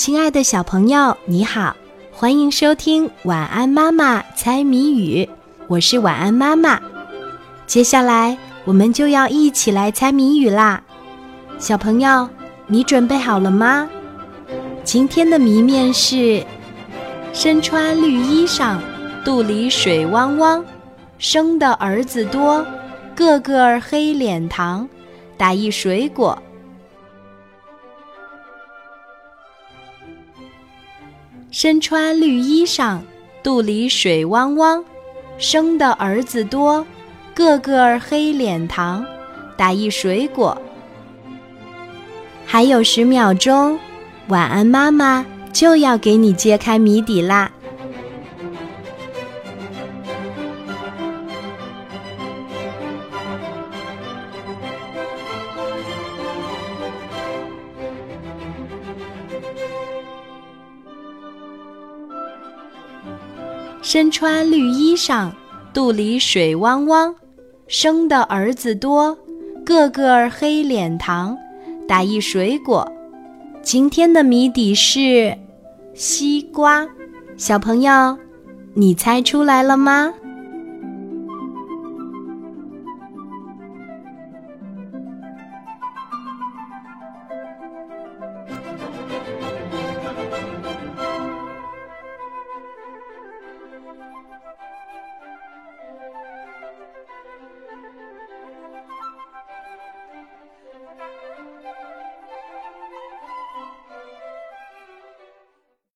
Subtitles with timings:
[0.00, 1.76] 亲爱的小朋友，你好，
[2.10, 5.26] 欢迎收听《晚安妈妈猜谜语》，
[5.66, 6.80] 我是晚安妈妈。
[7.66, 8.34] 接下来
[8.64, 10.80] 我们就要一起来猜谜语啦，
[11.58, 12.26] 小朋友，
[12.66, 13.86] 你准备好了吗？
[14.84, 16.42] 今天的谜面是：
[17.34, 18.78] 身穿绿衣裳，
[19.22, 20.64] 肚里水汪汪，
[21.18, 22.64] 生的儿子多，
[23.14, 24.88] 个个黑脸膛，
[25.36, 26.42] 打一水果。
[31.50, 32.98] 身穿绿衣裳，
[33.42, 34.84] 肚里水汪汪，
[35.38, 36.86] 生的儿子多，
[37.34, 39.04] 个个黑脸膛，
[39.56, 40.60] 打一水果。
[42.46, 43.78] 还有十秒钟，
[44.28, 47.50] 晚安妈妈就要给你揭开谜底啦。
[63.82, 65.30] 身穿绿衣裳，
[65.72, 67.14] 肚里水汪汪，
[67.66, 69.16] 生的儿子多，
[69.64, 71.36] 个个黑脸膛，
[71.88, 72.90] 打一水果。
[73.62, 75.36] 今天的谜底是
[75.94, 76.86] 西瓜，
[77.36, 78.18] 小朋友，
[78.74, 80.12] 你猜出来了吗？